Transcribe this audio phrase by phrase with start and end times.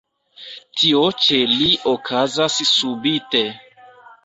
[0.79, 3.45] Tio ĉe li okazas subite.